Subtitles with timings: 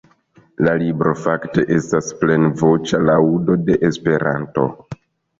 [0.67, 4.65] La libro fakte estas plenvoĉa laŭdo de Esperanto.